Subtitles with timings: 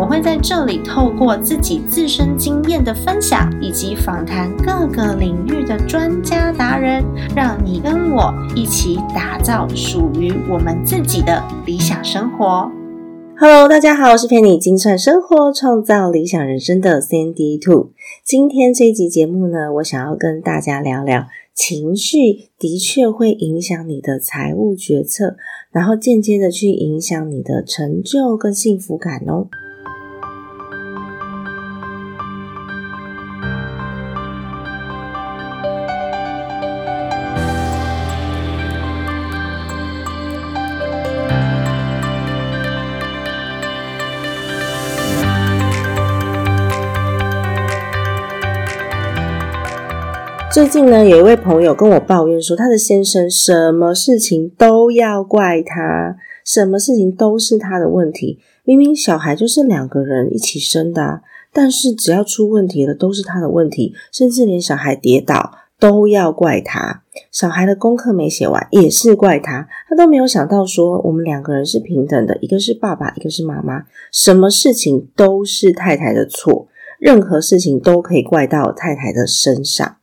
[0.00, 7.04] 我会在这里透过自己自身经验的分享，以及访谈各个领域的专家达人，
[7.36, 12.72] 让你跟我一起打造属于我们自己的理想生活。
[13.38, 17.90] Hello，大家好，我是陪你精算生活、创造理想人生的 Sandy Two。
[18.24, 25.36] 今天这一集节目呢，我想要跟大家聊聊，情绪的确会影响你的财务决策。
[25.70, 29.48] 然后间接的去影响你的成就跟幸福感哦。
[50.60, 58.38] 最近呢，有一位朋友跟我抱怨说，他的先生什么事情都要怪他，什么事情都是他的问题。
[58.64, 79.96] 明明小孩就是两个人一起生的，但是只要出问题了，都是他的问题，甚至连小孩跌倒都要怪他，小孩的功课没写完也是怪他，他都没有想到说，我们两个人是平等的，一个是爸爸，一个是妈妈，什么事情都是太太的错，任何事情都可以怪到太太的身上。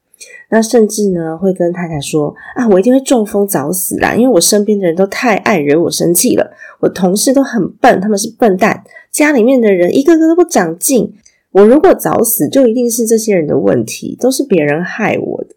[0.50, 4.16] 那甚至呢，会跟太太说：“啊，我一定会中风早死啦！
[4.16, 11.14] 因为我身边的人都太爱惹我生气了，我同事都很笨，他们是笨蛋，家里面的人一个个都不长进。
[11.52, 15.56] 我如果早死，就一定是这些人的问题，都是别人害我的。”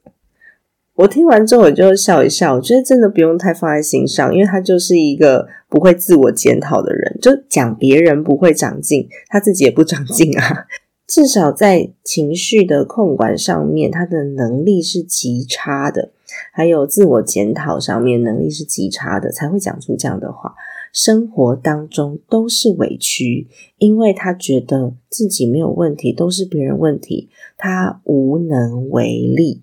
[0.97, 10.67] 我听完之后，我就笑一笑，我觉得真的不用太放在心上，因为他就是一个不会自我检讨的人，就讲别人不会长进，他自己也不长进啊。
[11.11, 16.11] 至少在情绪的控管上面，他的能力是极差的；
[16.53, 20.55] 还有自我检讨上面能力是极差的，才会讲出这样的话。
[20.93, 23.49] 生活当中都是委屈，
[23.79, 29.63] 因为他觉得自己没有问题，都是别人问题，他无能为力。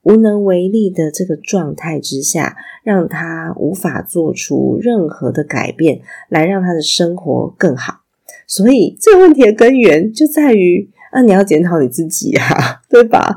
[0.00, 6.00] 无能为力的这个状态之下，让他无法做出任何的改变，
[6.30, 8.00] 来让他的生活更好。
[8.48, 13.36] 所以这个问题的根源就在于，啊，你要检讨你自己啊， 对吧？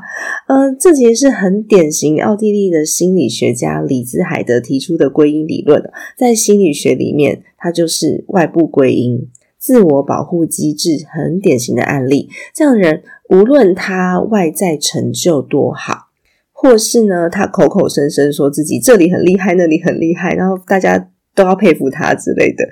[0.49, 5.81] 嗯，这其实是很典型奥地利的心理学家李兹海德提出的归因理论。
[6.17, 12.27] 在心理学里面，它就是外部归因、自我保护机制很典型的案例。
[12.53, 16.07] 这样的人，无论他外在成就多好，
[16.51, 22.65] 或是呢，他口口声声说自己这里很厉害，那里很厉害，然后大家都要佩服他之类的。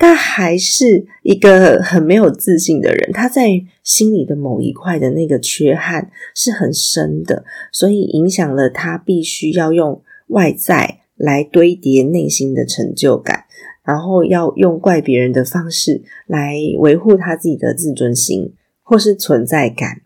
[0.00, 13.44] 他还是一个很没有自信的人，他在心里的某一块的那个缺憾是很深的，所以影响了他必须要用外在来堆叠内心的成就感，
[13.84, 20.00] 然后要用怪别人的方式来维护他自己的自尊心或是存在感，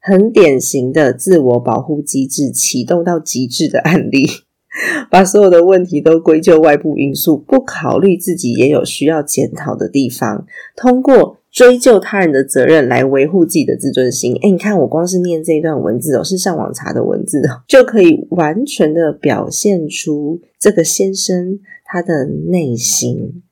[0.00, 4.26] 很典型的自我保护机制启动到极致的案例。
[5.10, 10.46] 把所有的问题都归咎外部因素，不考虑自己也有需要检讨的地方，
[10.76, 14.34] 通过追究他人的责任来维护自己的自尊心。
[14.42, 23.42] 哎，你看我光是念这一段文字哦，是上网查的文字哦，就可以完全的表现出这个先生他的内心。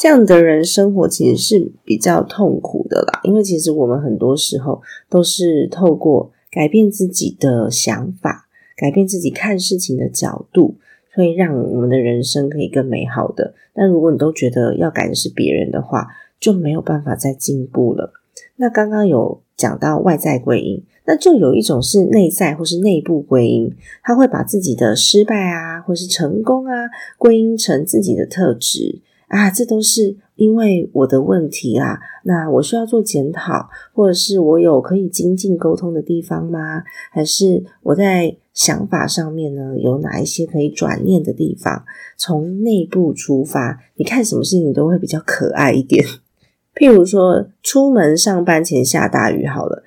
[0.00, 4.80] 这样的人生活其实是比较痛苦的啦，因为其实我们很多时候
[5.10, 8.48] 都是透过改变自己的想法。
[8.82, 10.74] 改变自己看事情的角度，
[11.14, 13.54] 会让我们的人生可以更美好的。
[13.72, 16.08] 但如果你都觉得要改的是别人的话，
[16.40, 18.12] 就没有办法再进步了。
[18.56, 23.72] 那刚刚有讲到外在归因，那就有一种是内在或是内部归因，
[24.02, 29.00] 他会把自己的失败啊，或是成功啊，归因成自己的特质。
[29.28, 31.98] 啊，这都是因为我的问题啊。
[32.24, 36.82] 那我需要做检讨，或者是我有可以精进沟通的地方吗？
[37.10, 41.84] 还是我在想法上面呢，有哪一些可以转念的地方？
[42.16, 46.04] 从内部出发，你看什么事情都会比较可爱一点。
[46.74, 49.82] 譬如说，出门上班前下大雨，好了，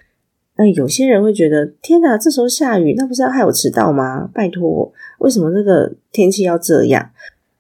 [0.58, 4.30] 那有些人会觉得，天哪，这时候下雨，那不是要害我迟到吗？
[4.34, 7.12] 拜托，为什么这个天气要这样？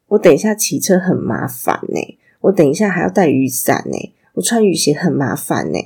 [0.09, 5.79] 我等一下骑车很麻烦呢，我等一下还要带雨伞呢，我穿雨鞋很麻烦呢。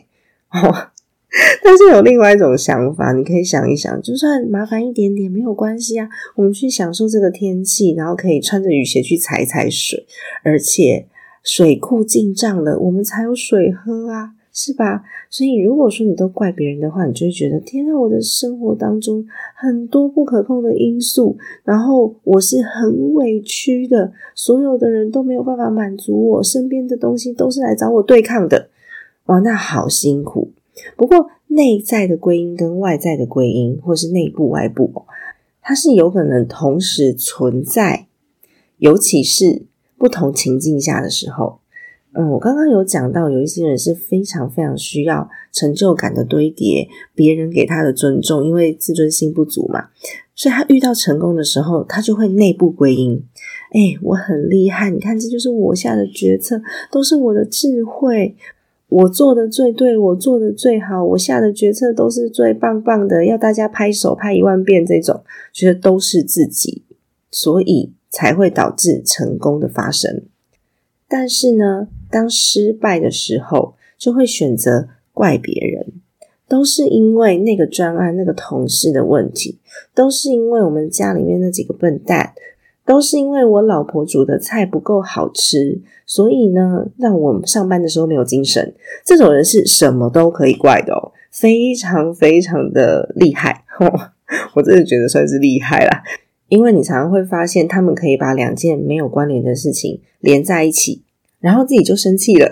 [0.51, 0.89] 哦，
[1.63, 10.05] 但是有另外一种想法，你可以想一想，就算麻烦一点点没有关系啊，我们去享受这个天气，然后可以穿着雨鞋去踩踩水，
[10.43, 11.05] 而且
[11.43, 14.33] 水库进账了，我们才有水喝啊。
[14.51, 15.03] 是吧？
[15.29, 19.23] 所以如果说你都怪别人的话，你就会觉得天啊，我的生活当中
[19.55, 28.69] 很多不可控的因素，然后我是很委屈的，所有的人都没有办法满足我，身边的东西都是来找我对抗的，
[29.27, 30.51] 哇，那好辛苦。
[30.95, 35.05] 不过内在的归因跟外在的归因，或是内部外部，
[35.61, 38.07] 它是有可能同时存在，
[38.77, 39.63] 尤其是
[39.97, 41.59] 不同情境下的时候。
[42.13, 49.89] 嗯，我刚刚有讲到，有一些人是非常非常需要成就感的堆叠，别人给他的尊重，因为自尊心不足嘛，
[50.33, 53.23] 所以他遇到成功的时候，他就会内部归因。
[53.71, 56.59] 哎，我很厉害，你看，这就是我下的决策，
[56.91, 58.35] 都是我的智慧，
[58.89, 66.83] 我做的最对，我做的最好，我下的决策都是最棒棒的，要大家拍手拍一万遍，这种觉得都是自己，
[67.29, 70.23] 所以才会导致成功的发生。
[71.07, 75.85] 但是呢，当失败的时候，就会选择怪别人，
[76.47, 79.59] 都是因为那个专案、那个同事的问题，
[79.93, 82.33] 都是因为我们家里面那几个笨蛋，
[82.89, 88.73] 都是因为我老婆煮的菜不够好吃，所以呢，让我上班的时候没有精神。
[89.05, 93.63] 这种人是什么都可以怪的哦，非常非常的厉害，
[94.55, 96.01] 我真的觉得算是厉害啦。
[96.47, 101.03] 因为你常常会发现，他们可以把两件没有关联的事情连在一起，
[101.39, 102.49] 然后自己就生气了。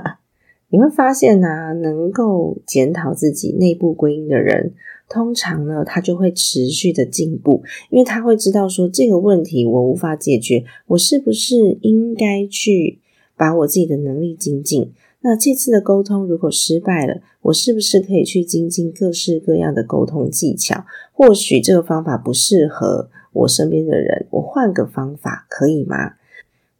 [0.72, 4.72] 你会发现呢，能够检讨自己内部归因的人，
[5.08, 12.98] 通常呢，他就会持续的进步，因为他会知道说这个问题我无法解决，我是不是应该去
[13.36, 14.92] 把我自己的能力精进？
[15.20, 20.84] 那这次的沟通如果失败了，我是不是可以去精进各式各样的沟通技巧？
[21.12, 23.08] 或许这个方法不适合。
[23.32, 26.14] 我身边的人，我换个方法可以吗？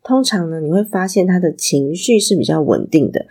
[0.02, 3.26] 通常呢，你会发现他的情绪是比较稳定的，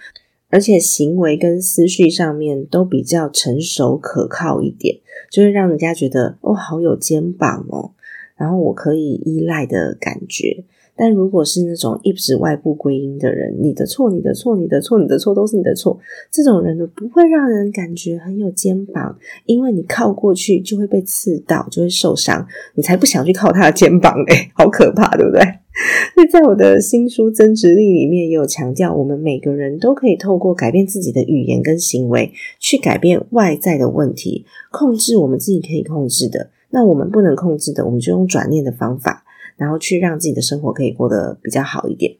[0.55, 4.95] 而且行为跟思绪上面都比较成熟可靠一点，
[5.29, 7.91] 就会让人家觉得哦，好有肩膀哦，
[8.37, 10.63] 然后我可以依赖的感觉。
[10.95, 15.99] 但如果是那种一直外部归因的人，你的错，你的错，你的错，你的错都是你的错，
[16.31, 25.41] 这种人呢，不会让人感觉很有肩膀，因为你靠过去就会被刺到，就会受伤，你才不想去靠他的肩膀嘞，好可怕，对不对？
[26.15, 39.23] 所以在我的新书《增值力》里面也有强调，我们每个人都可以透过改变自己的语言跟行为，去改变外在的问题，控制我们自己可以控制的，那我们不能控制的，我们就用转念的方法。
[39.57, 42.17] 然后去让自己的生活可以过得比较好一点。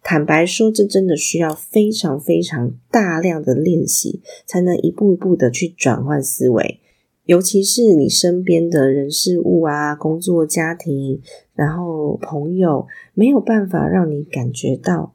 [0.00, 6.78] 坦白说，这真的需要非常非常大量的练习，才能一步一步的去转换思维。
[7.24, 11.20] 尤其是你身边的人事物啊，工作、家庭，
[11.54, 15.14] 然后朋友，没有办法让你感觉到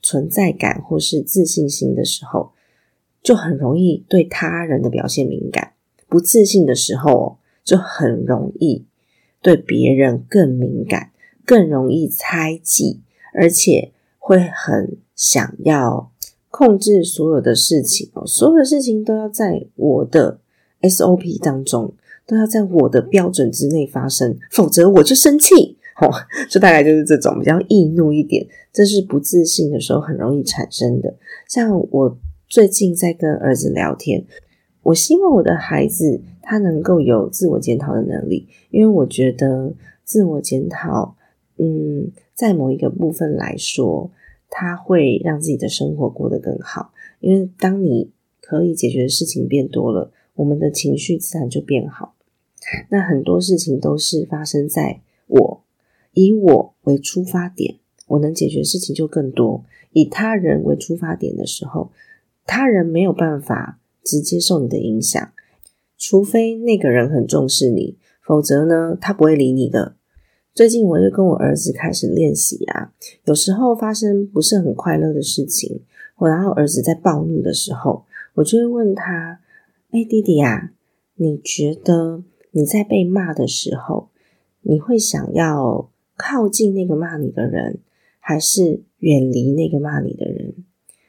[0.00, 2.52] 存在感或是自信心的时候，
[3.22, 5.72] 就很容易对他人的表现敏感。
[6.08, 8.86] 不自信的时候，就很容易。
[9.42, 11.12] 对别人更敏感，
[11.46, 13.00] 更容易猜忌，
[13.32, 16.12] 而且会很想要
[16.50, 18.26] 控制所有的事情哦。
[18.26, 20.40] 所有的事情都要在我的
[20.82, 21.94] SOP 当中，
[22.26, 25.76] 都要在我的标准之内发生，否则我就生气。
[26.00, 26.08] 哦，
[26.48, 31.14] 就大概就是这种比较易怒一点，这是不自信的时候很容易产生的。
[31.46, 32.18] 像我
[32.48, 34.24] 最近在跟儿子聊天。
[34.82, 41.14] 我希望我的孩子他能够有自我检讨的能力，因为我觉得自我检讨，
[41.58, 44.10] 嗯，在某一个部分来说，
[44.48, 46.92] 他会让自己的生活过得更好。
[47.20, 48.10] 因为当你
[48.40, 50.10] 可以解决的事情变多了，
[50.40, 52.14] 我们的情绪自然就变好。
[52.90, 55.62] 那很多事情都是发生在我
[56.12, 57.78] 以我为出发点，
[58.08, 59.64] 我能解决事情就更多。
[59.92, 61.90] 以他人为出发点的时候，
[62.44, 63.78] 他人没有办法。
[64.02, 65.30] 直接受你的影响，
[65.98, 69.94] 除非那个人很重视你，否则呢，他不会理你的。
[70.54, 72.92] 最近我就跟我儿子开始练习啊，
[73.26, 75.82] 有时候发生不是很快乐的事情，
[76.16, 79.40] 我然后儿子在暴怒的时候，我就会问他
[79.92, 80.70] ：“哎，弟弟呀，
[81.16, 84.08] 你觉得你在被骂的时候，
[84.62, 87.80] 你会想要靠近那个骂你的人，
[88.20, 90.54] 还是远离那个骂你的人？”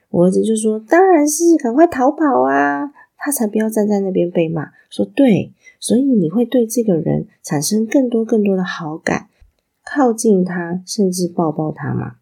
[0.09, 2.91] 我儿子就说：“当然是赶快逃跑啊！
[3.15, 9.29] 他才不要站在那边被骂。”说对，所以你会对这个人产生更多更多的好感，
[9.85, 12.15] 靠近他，甚至抱抱他嘛？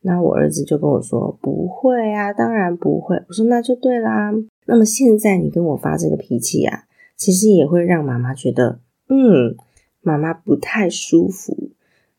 [0.00, 4.32] 那我儿子就跟我说：“不会啊，当然不会。”我说：“那就对啦。”
[4.70, 6.84] 那么现在你跟我发这个脾气啊，
[7.16, 9.56] 其实也会让妈妈觉得，嗯，
[10.02, 11.70] 妈妈不太舒服。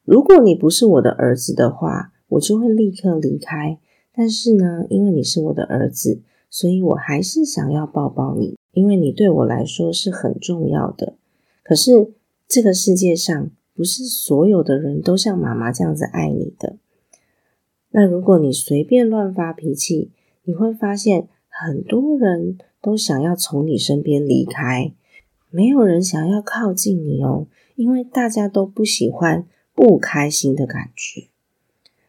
[0.03, 3.77] 如果你不是我的儿子的话，我就会立刻离开。
[4.11, 11.13] 但是呢，因为你是我的儿子，所以我还是想要抱抱你，因为你对我来说是很重要的。
[11.61, 12.13] 可是
[12.47, 16.77] 这个世界上不是所有的人都像妈妈这样子爱你的。
[17.91, 20.11] 那如果你随便乱发脾气，
[20.43, 21.27] 你会发现
[21.61, 24.93] 很多人都想要从你身边离开，
[25.49, 31.27] 没有人想要靠近你哦，因为大家都不喜欢不开心的感觉。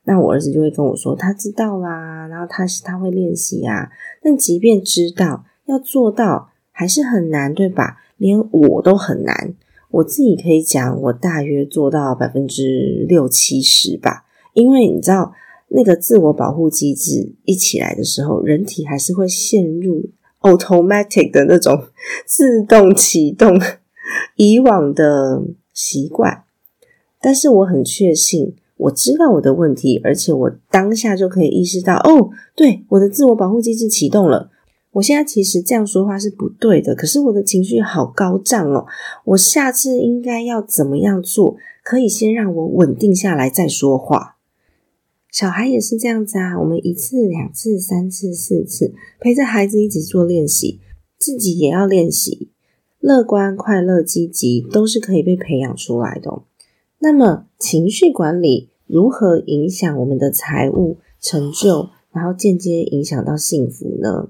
[0.04, 3.90] 那我儿子就会跟我说，他知道啦，然后他他会练习啊，
[4.22, 7.96] 但即便知道要做到，还是很难，对吧？
[8.18, 9.54] 连我都很难，
[9.90, 15.32] 我自己可以讲，我大约做到百分之六七十吧，因为你知道。
[15.72, 20.10] 那个自我保护机制一起来的时候，人体还是会陷入
[20.40, 21.84] automatic 的那种
[22.26, 23.60] 自动启动
[24.36, 26.44] 以往的习惯。
[27.20, 34.50] 但是我很确信，我知道我的问题，而且我当下就可以意识到，哦，对，我的自我保护机制启动了。
[34.92, 38.86] 我现在其实这样说话是不对的，可是我的情绪好高涨哦。
[39.24, 44.38] 我下次应该要怎么样做，可以先让我稳定下来再说话。
[45.32, 50.80] 小孩也是这样子啊，我们一次、两次、三次、四次陪着孩子一直做练习，
[51.18, 52.48] 自己也要练习。
[52.98, 56.42] 乐观、快乐、积极都是可以被培养出来的。
[56.98, 64.28] 那么，情绪管理如何影响我们的财务成就，然后间接影响到幸福呢？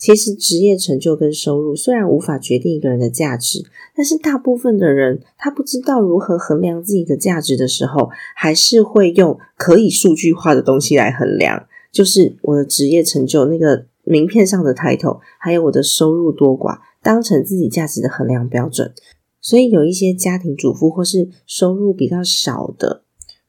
[0.00, 18.94] 其实，职业成就跟收入虽然无法决定一个人的价值，但是大部分的人他不知道如何衡量自己的价值的时候，还是会用可以数据化的东西来衡量，就是我的职业成就那个名片上的 title，还有我的收入多寡，当成自己价值的衡量标准。
[19.42, 23.02] 所以，有一些家庭主妇或是收入比较少的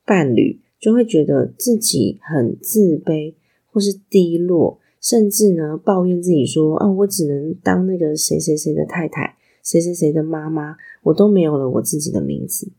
[0.05, 3.35] 伴侣，就会觉得自己很自卑
[3.71, 4.80] 或是低落。
[5.01, 12.71] 甚至呢，抱怨自己说：“啊，我只能当那个谁谁谁的太太，谁谁谁的妈妈，我都没有了我自己的名字。”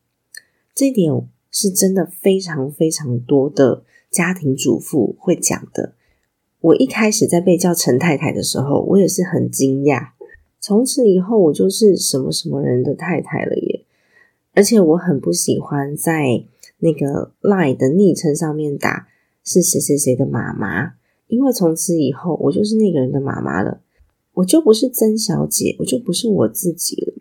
[0.72, 1.12] 这点
[1.50, 5.94] 是真的非常非常多的家庭主妇会讲的。
[6.60, 10.10] 我一开始在被叫陈太太的时候，我也是很惊讶。
[10.60, 13.84] 从此以后，我就是什么什么人的太太了耶！
[14.54, 16.44] 而且我很不喜欢在
[16.78, 19.08] 那个 line 的昵称上面打
[19.42, 20.94] 是谁谁谁的妈妈。
[21.32, 23.80] 因为从此以后，我就是那个人的妈妈了，
[24.34, 27.14] 我就不是曾小姐，我就不是我自己了。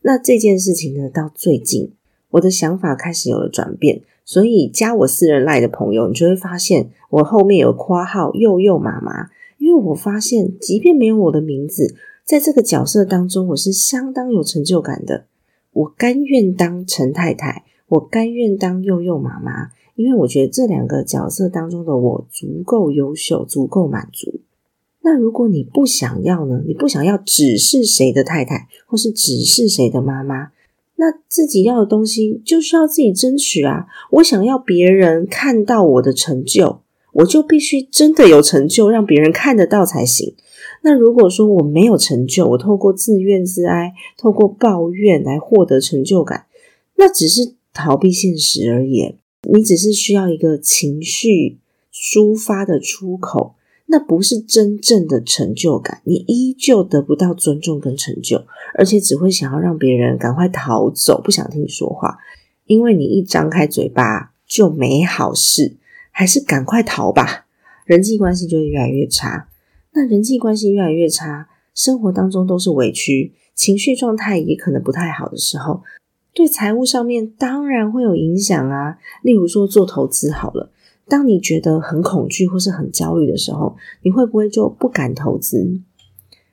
[0.00, 1.92] 那这件事情呢，到最近，
[2.30, 4.02] 我的想法开始有了转变。
[4.24, 15.26] 所以加我私人赖的朋友，你就会发现我后面有括号“幼幼妈妈”，因为我发现，即便没有我的名字，在这个角色当中，我是相当有成就感的。
[15.70, 19.70] 我甘愿当陈太太，我甘愿当幼幼妈妈。
[19.94, 24.40] 因为我觉得这两个角色当中的我足够优秀，足够满足。
[25.02, 26.62] 那如果你不想要呢？
[26.66, 30.52] 你不想要只是谁的太太，或是只是谁的妈妈？
[30.96, 33.86] 那自己要的东西就需要自己争取啊！
[34.12, 36.80] 我想要别人看到我的成就，
[37.14, 40.36] 我就必须真的有成就，让别人看得到才行。
[40.82, 46.46] 那如果说我没有成就，我透过自怨自哀、透过抱怨来获得成就感，
[46.96, 49.16] 那只是逃避现实而已。
[49.48, 51.58] 你只是需要一个情绪
[51.92, 53.56] 抒发的出口，
[53.86, 56.00] 那不是真正的成就感。
[56.04, 58.44] 你依旧得不到尊重跟成就，
[58.74, 62.18] 而且只会想要让别人赶快逃走，不想听你说话。
[62.66, 65.76] 因为你一张开嘴巴就没好事，
[66.10, 67.46] 还是赶快逃吧。
[67.84, 69.48] 人际关系就会越来越差。
[69.92, 75.82] 那人际关系越来越差，生活当中都是委屈，情绪状态也可能不太好的时候。
[76.34, 80.70] 对财务上面当然会有影响啊，例如说做投资好了，
[81.06, 85.80] 当你觉得很恐惧或是很焦虑的时候，你会不会就不敢投资？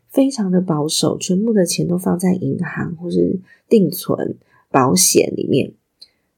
[0.10, 4.38] 非常的保守，全部的钱都放在银行或是定存、
[4.72, 5.72] 保险里面。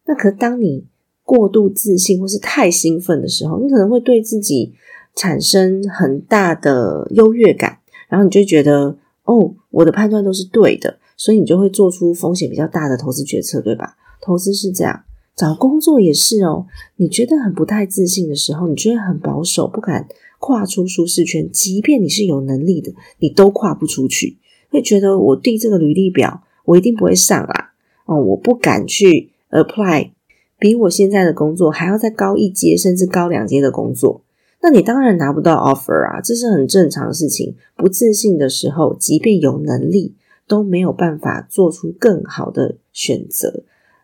[0.06, 0.86] 那可当你
[1.24, 4.74] 过度自信或是太兴奋的时候，你可能会对自己
[5.16, 7.80] 产生很大的优越感，
[8.10, 11.00] 然后你就觉得哦，我的判断都是对的。
[11.22, 13.96] 所以你就会做出风险比较大的投资决策，对吧？
[14.20, 15.04] 投资是这样，
[15.36, 16.66] 找工作也是哦。
[16.96, 20.08] 你觉得很不太自信的时候，你觉得很保守，不敢
[20.40, 24.40] 跨出舒适圈，即便你是有能力的，你都跨不出去。
[24.72, 27.74] 会觉得我递这个履历表，我一定不会上啦。
[28.08, 30.10] 哦，我不敢去 apply
[30.58, 34.24] 比我现在的工作还要再高一阶，甚至高两阶的工作，
[34.64, 37.54] 那你当然拿不到 offer 啊，这是很正常的事情。
[37.78, 40.16] 不自信的时候，即便有能力，
[40.52, 43.64] 都没有办法做出更好的选择，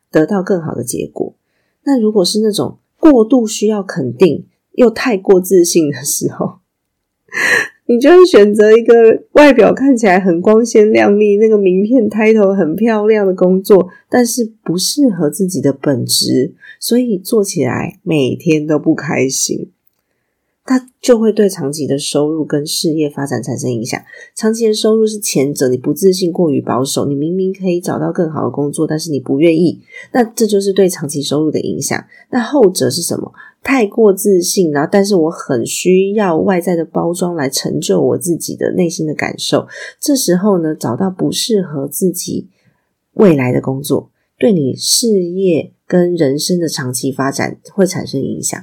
[0.09, 1.35] 得到更好的结果。
[1.83, 6.59] 那如果是那种过度需要肯定又太过自信的时候，
[7.87, 19.69] 你就会选择一个外表看起来很光鲜亮丽、那个名片抬头很漂亮的工作，但是不适合自己的本职，所以做起来每天都不开心。
[20.67, 23.99] 它就会对长期的收入跟事业发展产生影响。
[24.35, 29.79] 长期的收入是前者，你不自信、过于保守，你明明可以找到更好的工作，但是你不愿意，
[30.11, 32.05] 那这就是对长期收入的影响。
[32.31, 33.31] 那后者是什么？
[33.63, 39.67] 太过自信，然后但是我很需要外在的包装来成就我自己的内心的感受。
[39.99, 42.49] 这时候呢，找到不适合自己
[43.13, 48.61] 未来的工作，对你事业跟人生的长期发展会产生影响。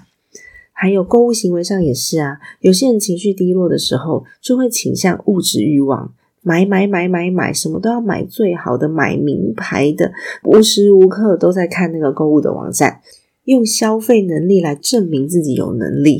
[0.84, 6.12] 还有购物行为上也是啊，有些人情绪低落的时候，就会倾向物质欲望，
[6.42, 10.12] 买买买买买，什么都要买最好的，买名牌的，
[10.44, 13.00] 无时无刻都在看那个购物的网站。
[13.44, 16.18] 用消费能力来证明自己有能力，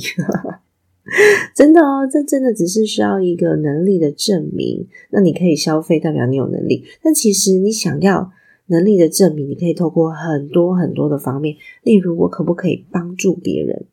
[1.54, 4.88] 真的哦，这真的只是需要一个能力的证明。
[5.10, 6.84] 那你可以消费，代表你有能力。
[7.02, 8.32] 但其实你想要
[8.68, 13.84] 能力的证明，你可以透过很多很多的方面，例如我可不可以帮助别人？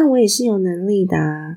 [0.00, 1.56] 那我也是有能力的，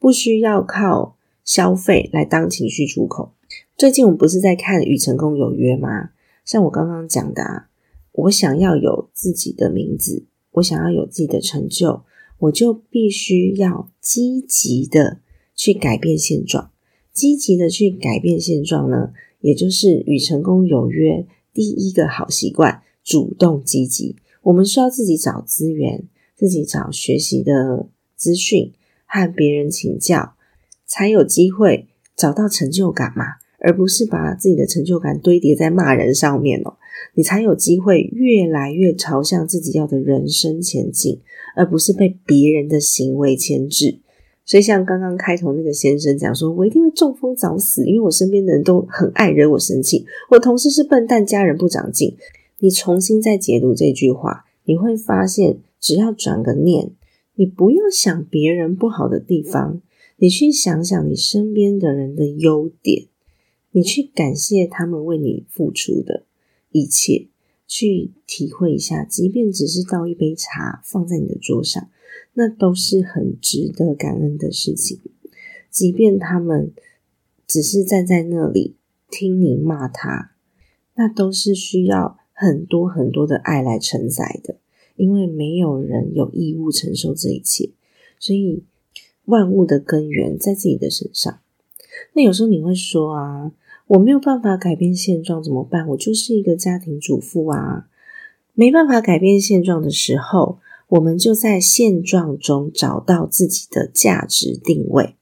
[0.00, 3.32] 不需要靠消费来当情绪出口。
[3.78, 6.10] 最近我们不是在看《与成功有约》吗？
[6.44, 7.66] 像我刚刚讲的，
[8.10, 10.26] 我想要有自己的名字。
[10.54, 12.02] 我想要有自己的成就，
[12.40, 15.20] 我就必须要积极的
[15.54, 16.72] 去改变现状。
[17.12, 21.24] 积极的去改变现状呢，也就是与成功有约
[21.54, 24.16] 第一个好习惯：主动积极。
[24.42, 28.72] 我们需要自己找资源，自己找学习的资讯，
[29.06, 30.34] 和别人请教，
[30.86, 33.24] 才有机会找到成就感嘛，
[33.58, 36.76] 而不是把自己的成就感堆叠在骂人上面哦。
[37.14, 41.20] 你才有机会越来越朝向自己要的人生前进，
[41.54, 43.98] 而不是被别人的行为牵制。
[44.44, 50.06] 所以，像刚刚开头那个先生讲说：“我一定会中风早死，因为我身边的人都很爱惹我生气。
[50.30, 52.16] 我同事是笨蛋，家人不长进。”
[52.60, 56.92] 你重新再解读这句话，你会发现，只要转个念，
[57.34, 59.82] 你不要想别人不好的地方，
[60.16, 63.08] 你去想想你身边的人的优点，
[63.72, 66.24] 你去感谢他们为你付出的。
[66.70, 67.28] 一切
[67.66, 71.88] 去体会一下，即便只是倒一杯茶放在你的桌上，
[72.34, 75.00] 那都是很值得感恩的事情。
[75.70, 76.72] 即便他们
[77.46, 78.76] 只是站在那里
[79.10, 80.32] 听你骂他，
[80.94, 84.56] 那都是需要很多很多的爱来承载的。
[84.96, 87.70] 因为没有人有义务承受这一切，
[88.18, 88.64] 所以
[89.26, 91.38] 万物的根源在自己的身上。
[92.14, 93.52] 那有时候你会说啊。
[93.88, 95.86] 我没有办法改变现状，怎么办？
[95.86, 97.86] 我就是一个家庭主妇啊，
[98.52, 105.14] 没办法改变现状的时候，我们就在现状中找到自己的价值定位，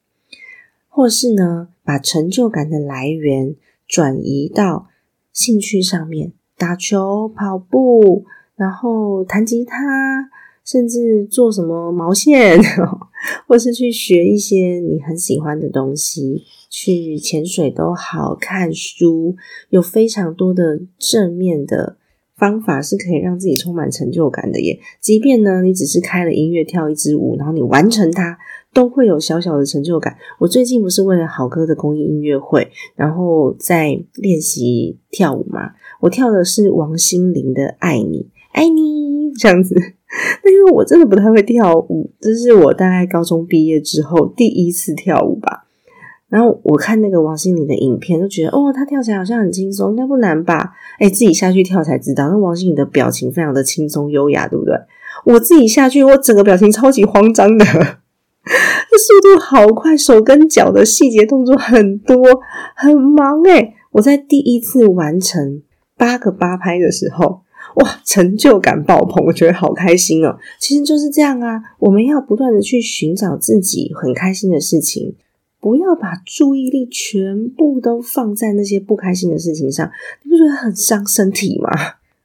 [0.89, 3.55] 或是呢，把成就感的来源
[3.87, 4.89] 转移到
[5.31, 8.25] 兴趣上面，打球、跑步，
[8.57, 10.31] 然后弹吉他。
[10.64, 12.59] 甚至做什么毛线，
[13.47, 19.37] 或是去学一些你很喜欢的东西，去潜水都好看书，
[19.69, 21.99] 有非常多的正面的
[22.35, 24.81] 方法是可以让自己充满成就感的耶。
[25.03, 28.38] 即便呢，你只是开了音乐跳一支舞，然后你完成它，
[28.73, 30.17] 都会有小小的成就感。
[30.38, 35.73] 我最近不是为了好歌的公益音乐会，然后在练习跳舞嘛？
[36.01, 38.23] 我跳的是王心凌的《爱你》，
[38.55, 39.75] 爱你这样子。
[40.45, 45.64] 那因为我真的不太会跳舞，这是我大概高中毕业之后第一次跳舞吧。
[46.29, 50.73] 然后我看那个王心凌的影片，就觉得哦，她跳起来好像很轻松，应该不难吧？
[50.99, 54.75] 哎，自己下去跳才知道，那王心凌的表情非常的轻松优雅，对不对？
[55.27, 62.17] 我自己下去，我整个表情超级慌张的， 这速度好快，手跟脚的细节动作很多，
[62.77, 63.75] 很忙哎。
[63.93, 65.62] 我在第一次完成
[65.97, 67.44] 八个八拍的时候。
[67.75, 70.39] 哇，成就感爆棚，我觉得好开心哦！
[70.61, 75.17] 其实就是这样啊，我们要不断的去寻找自己很开心的事情，
[75.59, 79.91] 不要把注意力全部都放在那些不开心的事情上，
[80.23, 81.71] 你不觉得很伤身体吗？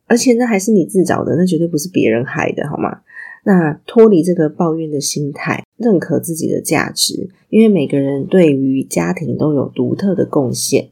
[0.06, 3.00] 而且那还是你自找的，那绝对不是别人害的，好吗？
[3.46, 10.90] 那脱离这个抱怨的心态，认可自己的价值，因为每个人对于家庭都有独特的贡献，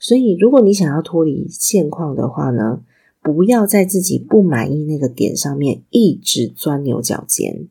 [0.00, 2.80] 所以如果你想要脱离现况的话呢？
[3.24, 7.68] 不要在自己不满意那个点上面一直钻牛角尖。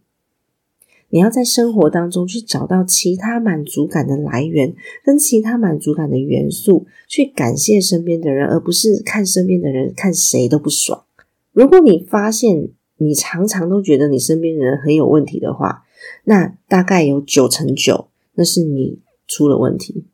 [1.09, 4.73] 你要在生活当中去找到其他满足感的来源，
[5.05, 11.05] 跟其他满足感的元素，去感谢身边的人，而不是看身边的人看谁都不爽。
[11.51, 15.83] 如果你发现你常常都觉得你身边的人很有问题的话，
[16.23, 20.05] 那大概有九成九，那是你出了问题，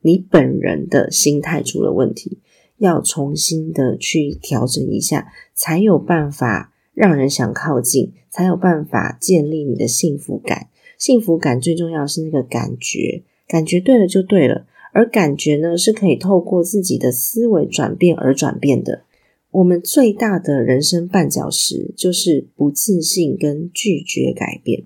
[0.00, 2.38] 你本人的心态出了问题，
[2.78, 6.72] 要重新的去调整一下，才有办法。
[6.94, 10.68] 让人想靠近，才有办法建立你的幸福感。
[10.96, 14.64] 幸福感最重要是那个感觉，感觉对了就对了。
[14.94, 19.02] 而感觉呢，是可以透过自己的思维转变而转变的。
[19.50, 24.84] 我们最大的人生绊脚石就是不自信跟拒绝改变。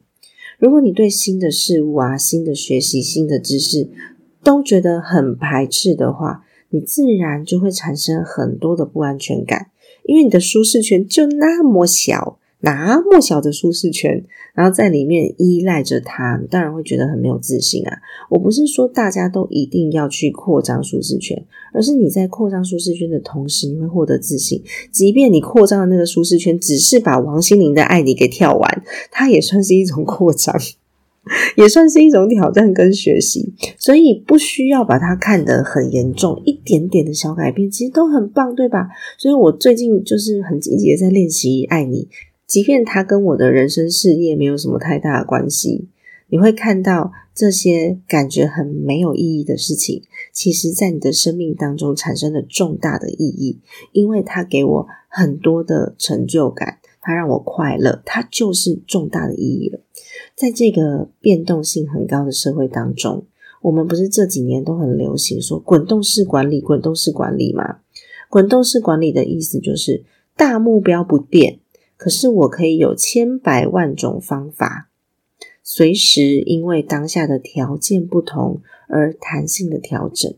[0.59, 3.89] 如果你对新的事物啊、新的学习、新的知识
[4.43, 9.69] 都觉得很排斥的话，你自然就会产生很多的不安全感。
[10.05, 17.99] 因为你的舒适圈就那么小，那么小的舒适圈，然后在里面依赖着它，当然会觉得很没有自信啊。
[18.31, 24.63] 我不是说大家都一定要去扩张舒适圈，而是你在扩张舒适圈的同时，你会获得自信。
[24.91, 30.55] 即便你扩张的那个舒适圈只是把王心凌的《爱你》给跳完，它也算是一种扩张。
[31.57, 38.89] 也算是一种挑战跟学习，所以不需要把它看得很严重，一点点的小改变其实都很棒，对吧？
[39.19, 42.09] 所以我最近就是很积极的在练习爱你，
[42.47, 45.89] 即便它跟我的人生事业没有什么太大的关系，
[46.29, 53.61] 你会看到这些感觉很没有意义的事情，其实在你的生命当中产生了重大的意义，
[53.93, 56.79] 因为它给我很多的成就感。
[57.03, 59.81] 它让我快乐，它就是重大的意义了。
[60.41, 63.27] 在这个变动性很高的社会当中，
[63.61, 67.81] 我们不是这几年都很流行说滚动式管理、滚动式管理吗？
[68.31, 70.03] 滚动式管理的意思就是
[70.35, 71.59] 大目标不变，
[71.99, 74.89] 可是我可以有千百万种方法，
[75.63, 80.35] 随时因为当下的条件不同而弹性的调整。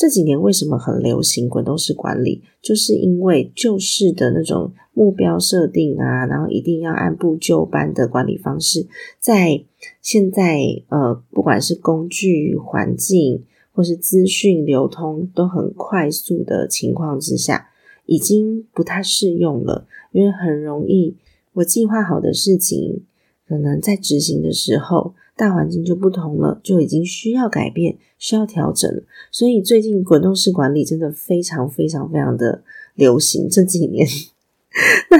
[0.00, 2.42] 这几年为什么很流行滚动式管理？
[2.62, 8.86] 就是因为旧式的那种目标设定啊，然后一定要按部就班的管理方式，
[9.18, 9.62] 在
[10.00, 17.68] 现在呃，不管是工具、环境或是资讯流通都很快速的情况之下，
[18.06, 19.86] 已经不太适用了。
[20.12, 21.14] 因为很容易，
[21.52, 23.02] 我计划好的事情，
[23.46, 25.12] 可能在执行的时候。
[25.40, 29.02] 大环境就不同了，就已经需要改变、需要调整了。
[29.30, 32.62] 所以最近滚动式管理真的非常、非常、非常的
[32.94, 33.48] 流行。
[33.48, 34.06] 这几年，
[35.10, 35.16] 那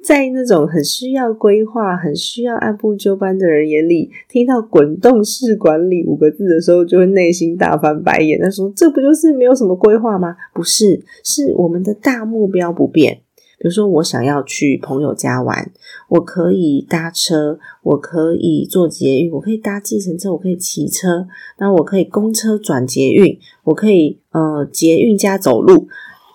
[0.00, 8.40] 在那种很需要规划、很需要按部就班的人眼里，听到“滚动式管理”五个字的时候，就会内心大翻白眼。
[8.40, 13.22] 他说：“这不就是没有什么规划吗？”不是，是我们的大目标不变。
[13.60, 15.72] 比如说，我想要去朋友家玩，
[16.10, 21.26] 我可以搭车，我可以坐捷运，我可以搭计程车，我可以骑车，
[21.58, 25.88] 那我可以公车转捷运，我可以呃捷运加走路。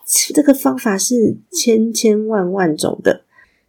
[0.05, 3.21] 这个方法是千千万万种的，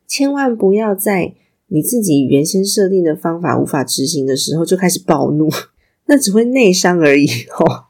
[0.09, 1.35] 千万不要在
[1.69, 5.49] 你自己原先设定的方法无法执行的时候就开始暴怒，
[6.07, 7.85] 那只会内伤而已哦，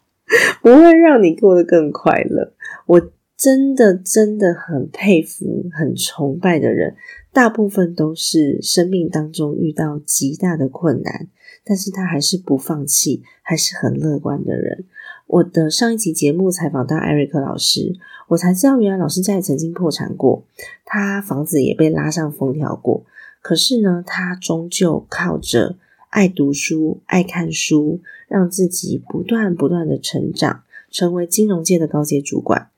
[0.60, 2.52] 不会让你过得更快乐。
[2.84, 3.00] 我。
[3.36, 6.94] 真的真的很佩服、很崇拜的人，
[7.32, 11.28] 大部分都是生命当中遇到极大的困难，
[11.64, 14.84] 但是他还是不放弃，还是很乐观的人。
[15.26, 17.96] 我的上一集节目采访到艾瑞克老师，
[18.28, 20.44] 我才知道原来老师家也曾经破产过，
[20.84, 23.04] 他房子也被拉上封条过，
[23.42, 25.76] 可是呢，他终究靠着
[26.10, 32.68] 爱读书、爱看书，让自己不断不断的成长，成为金融界的高阶主管。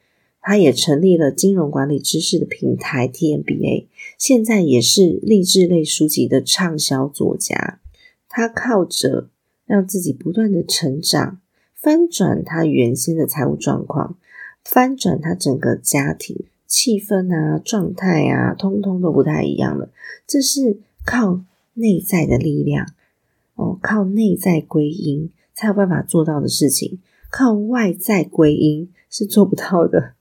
[0.48, 7.80] 他也成立了金融管理知识的平台 TMBA，现在也是励志类书籍的畅销作家。
[8.28, 9.28] 他靠着
[9.66, 11.40] 让自己不断的成长，
[11.74, 14.18] 翻转他原先的财务状况，
[14.62, 19.90] 翻转他整个家庭气氛啊、状态啊，通通都不太一样了。
[20.28, 21.40] 这是靠
[21.74, 22.86] 内在的力量
[23.56, 27.00] 哦，靠内在归因才有办法做到的事情，
[27.32, 30.12] 靠外在归因是做不到的。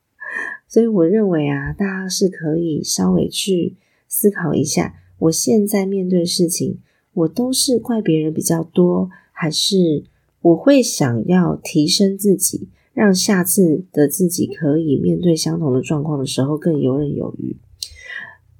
[0.75, 3.77] 所以我认为啊，大家是可以稍微去
[4.09, 6.79] 思考一下，我现在面对事情，
[7.13, 10.03] 我都是怪别人比较多，还是
[10.41, 17.55] 我会想要提升自己，让下次的自己可以面对相同的状况的时候更游刃有余。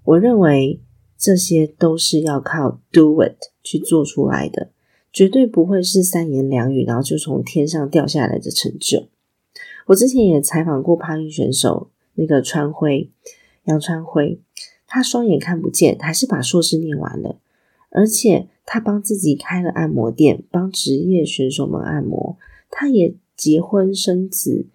[0.06, 0.80] 我认为
[1.18, 4.70] 这些都是要靠 do it 去做出来的，
[5.12, 9.10] 绝对不会是三言两语，然后就从天上掉下来的成就。
[9.88, 11.92] 我之前也采访过帕运选手。
[12.16, 13.12] 那个川辉
[13.66, 14.40] 杨川辉，
[14.88, 17.38] 他双眼看不见，还是把硕士念完了，
[17.90, 22.38] 而且他帮自己开了按摩店，帮职业选手们按摩，
[22.70, 24.66] 他也结婚生子，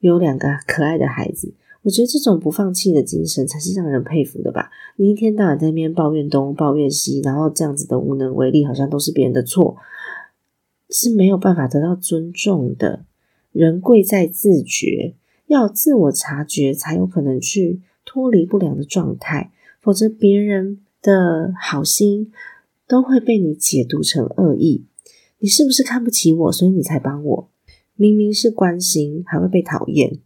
[0.00, 1.54] 有两个可爱的孩子。
[1.82, 4.70] 我觉得这种不放弃的精神才是让人佩服的吧。
[4.96, 9.76] 你一天到晚在那边抱怨东抱怨西，然后这样子的无能为力，好像都是别人的错，
[10.90, 13.04] 是没有办法得到尊重的。
[13.52, 15.14] 人贵在自觉，
[15.48, 19.50] 要自我察觉，才有可能去脱离不良的状态。
[19.80, 22.30] 否则，别人的好心
[22.86, 24.84] 都会被你解读成恶意。
[25.38, 27.48] 你是不是看不起我，所以你才帮我？
[27.96, 30.18] 明明是关心，还会被讨厌。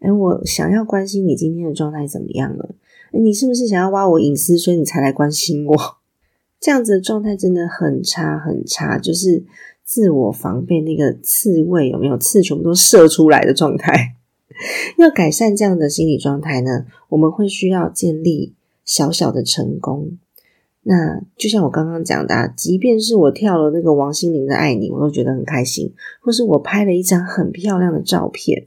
[0.00, 2.74] 哎，我想要关心你今天的状态怎么样了？
[3.12, 5.76] 哎，你是不是想要挖我隐私，所以你才来关心我？
[6.60, 9.44] 这样子的状态真的很差很差，就是
[9.84, 14.16] 自我防备那个刺猬有没有刺全部都射出来的状态。
[14.98, 20.18] 要改善这样的心理状态呢，我们会需要建立小小的成功。
[20.82, 28.66] 那就像我刚刚讲的，啊即便是我跳了那个王心凌的《爱你》，我都觉得很开心；或是我拍了一张很漂亮的照片。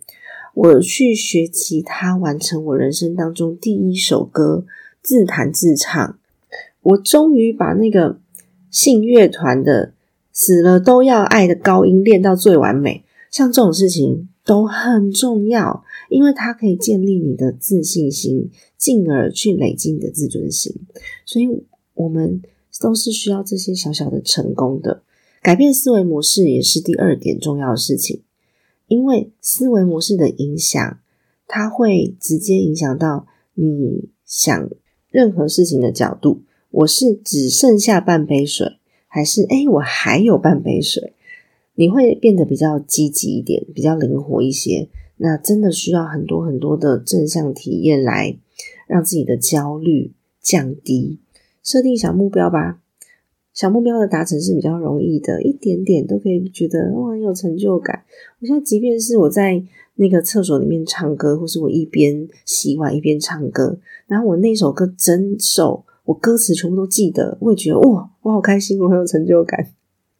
[0.53, 4.65] 我去学吉他，完成我人生当中第一首歌，
[5.01, 6.17] 自弹自唱。
[6.81, 8.19] 我终于把那个
[8.69, 9.87] 信乐团的
[10.33, 13.05] 《死了都要爱》的高音练到最完美。
[13.31, 20.73] 像这种事情都很重要，因为它可以建立你的自信心，进而去累积你的自尊心。
[21.23, 22.41] 所以，我们
[22.81, 25.03] 都是需要这些小小的成功的
[25.43, 28.23] 改变思维模式，也是第二点重要的事情。
[28.87, 30.99] 因为思维模式的影响，
[31.45, 34.67] 它会直接影响到你想
[35.11, 36.41] 任何事情的角度。
[36.71, 41.13] 我是只剩下半杯水，还是诶我还有半杯水？
[41.79, 44.89] 你会变得比较积极一点，比较灵活一些。
[45.15, 48.37] 那真的需要很多很多的正向体验来
[48.85, 50.11] 让自己的焦虑
[50.41, 51.19] 降低。
[51.63, 52.81] 设定小目标吧。
[53.53, 58.03] 小目标的达成是比较容易的，一点点都可以觉得哇很有成就感。
[58.41, 59.63] 我现在即便是我在
[59.95, 69.65] 那个厕所里面唱歌，或是我一边洗碗一边唱歌，然后我那首歌整首我歌词全部都记得，我也觉得哇我好开心，我很有成就感。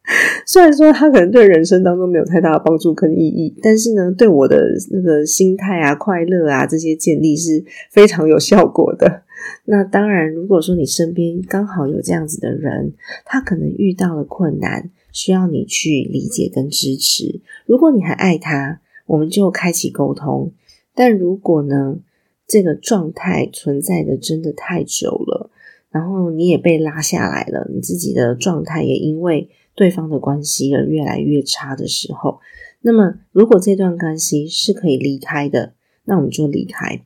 [0.46, 4.60] 虽然说它可能对人生当中没有太大的帮助跟意义，但是呢，对我的
[4.92, 9.24] 那个心态啊、快乐啊这些建立是非常有效果的。
[9.66, 12.94] 那当然，如果说你身边刚好有这样子的人，
[13.24, 17.40] 他可能遇到了困难，需要你去理解跟支持。
[17.66, 20.52] 如果你还爱他，我们就开启沟通。
[20.96, 22.00] 但如果呢，
[22.48, 25.52] 这个状态存在的真的太久了，
[25.92, 32.42] 然后你也被拉下来了，你自己的状态也因为对方的关系而越来越差的时候，
[32.82, 35.72] 那么如果这段关系是可以离开的，
[36.04, 37.02] 那我们就离开。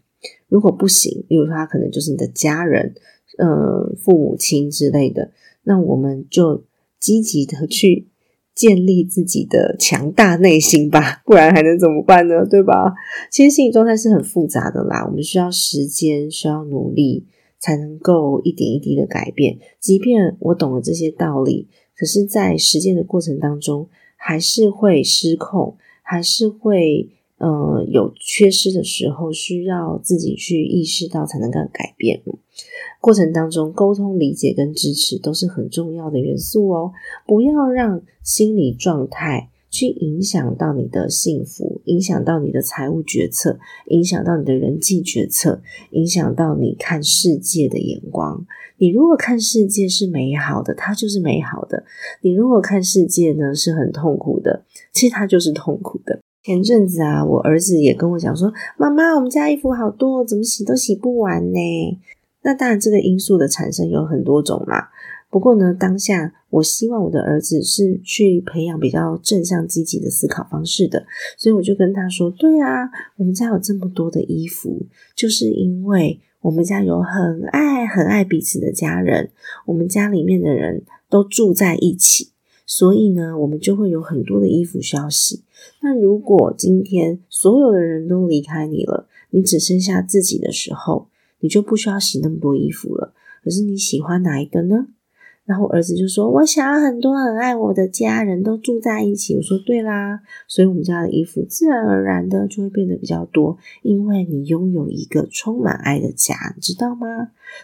[0.47, 2.95] 如果不行，例如说他可能就是你的家人，
[3.37, 5.29] 呃，父母亲之类的，
[5.65, 6.63] 那我们就
[6.99, 8.07] 积极的去
[8.55, 12.43] 建立自己的强大内心吧，不然还能怎么办呢？
[12.43, 12.95] 对吧？
[13.29, 17.27] 其实心理状态是很复杂的啦，我们需要时间，需要努力，
[17.59, 19.59] 才能够一点一滴的改变。
[19.79, 27.09] 即便我懂了这些道理，可是，在实践的过程当中，还是会失控，还是会。
[27.39, 32.21] 呃，有缺失的时候，需要自己去意识到才能够改变。
[33.01, 36.93] 过程当中，沟通、理解跟支持都是很重要的元素哦。
[37.27, 43.57] 不要让心理状态去影响到你的幸福，影响到你的财务决策，
[43.87, 48.45] 影响到你的人际决策，影响到你看世界的眼光。
[48.77, 51.83] 你如果看世界是美好的，它就是美好的；
[52.21, 56.19] 你如果看世界呢是很痛苦的，其实它就是痛苦的。
[56.43, 61.99] 前阵子啊，我儿子也跟我讲说：“妈妈，我们家衣服好多，怎么洗都洗不完呢？”
[62.45, 64.91] 那当然，这个因素的产生有很多种啦。
[65.33, 71.07] 不过呢，当下我希望我的儿子是去培养比较正向积极的思考方式的，
[71.39, 79.31] 所以我就跟他说：“对啊，我们家有这么多的衣服，就是因为我们家有很爱很爱彼此的家人，
[79.65, 82.29] 我们家里面的人都住在一起。”
[82.67, 85.43] 所以呢，我们就会有很多的衣服需要洗。
[85.81, 91.07] 那如果今天所有的人都离开你了，你只剩下自己的时候，
[91.39, 93.15] 你就不需要洗那么多衣服了。
[93.43, 94.89] 可是你喜欢哪一个呢？
[95.45, 107.07] 然后我儿子就说：“我想要很多很爱我的家人都住在一起。”我说：“对啦，所以我们家的衣服自然而然的就会变得比较多，因为你拥有一个充满爱的家，你知道吗？”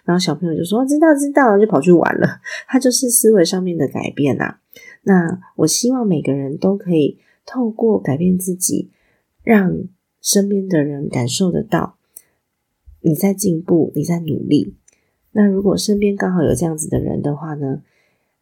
[0.03, 2.41] 然后小朋友就说：“知道，知道。”就跑去玩了。
[2.67, 4.57] 他就是思维上面的改变呐。
[5.03, 8.91] 那我希望每个人都可以透过改变自己，
[9.41, 9.83] 让
[10.21, 11.95] 身边的人感受得到，
[12.99, 14.75] 你在进步，你在努力。
[15.31, 17.81] 那如果身边刚好有这样子的人的话呢？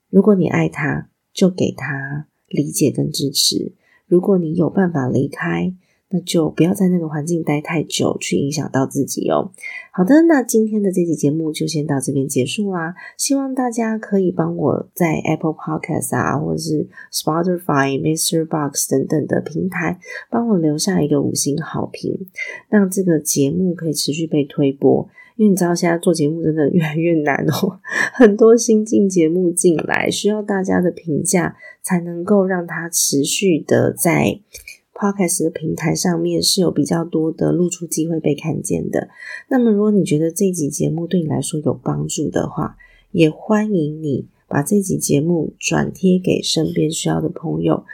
[0.10, 3.74] 如果你爱他，就给他理解跟支持；
[4.08, 5.74] 如果你有办法离开，
[6.10, 9.52] 那就不要在那个环境待太久，去影响到自己哦。
[9.92, 12.96] 好的，那今天的这期节目就先到这边结束啦。
[13.18, 18.46] 希望大家可以帮我在 Apple Podcast 啊，或者是 Spotify、Mr.
[18.46, 22.18] Box 等等的平台，帮我留下一个五星好评，
[22.70, 25.10] 让这个节目可以持续被推播。
[25.38, 27.80] 因为你知道，现在做节目真的越来越难哦，
[28.14, 34.42] 很多新进节目进来，需要大家的评价，才能够让它持续的在
[34.96, 39.10] Podcast 的平台上面是有比较多的露出机会被看见的。
[39.48, 42.76] 那么，如果你觉得这集节目对你来说有帮助的话，
[43.12, 47.86] 也欢迎你把这集节目转贴给身边需要的朋友，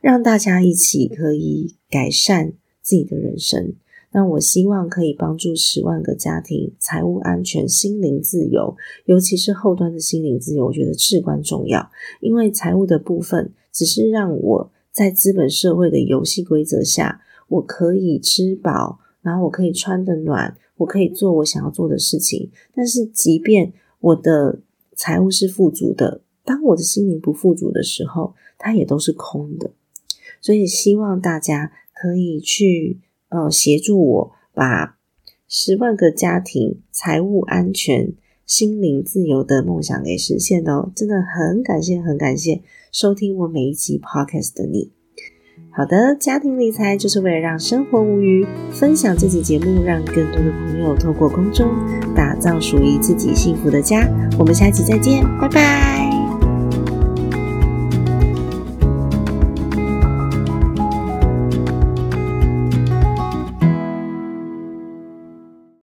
[0.00, 3.74] 让大家一起可以改善自己的人生。
[4.14, 11.90] 那我希望可以帮助十万个家庭财务安全、心灵自由，尤其是后端的心灵自由，我觉得至关重要。
[12.20, 22.50] 因为财务的部分只是让我在资本社会的游戏规则下，我可以吃饱，然后我可以穿得暖，我可以做我想要做的事情。
[22.74, 24.60] 但是，即便我的
[24.94, 29.70] 财务是富足的，当我的心灵不富足的时候，它也都是空的。
[30.42, 33.00] 所以，希望大家可以去。
[33.32, 34.96] 呃，协助我把
[35.48, 38.12] 十万个家庭财务安全、
[38.46, 40.90] 心灵自由的梦想给实现哦！
[40.94, 44.92] 真的很感谢，很感谢收听我每一集 podcast 的你。
[45.70, 51.70] 好的，家庭理财就是为了让生活无虞，分享这期节目，让更多的朋友透过空中
[52.14, 54.06] 打造属于自己幸福的家。
[54.38, 56.01] 我们下期再见，拜拜。